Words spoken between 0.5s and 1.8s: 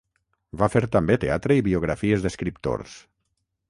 Va fer també teatre i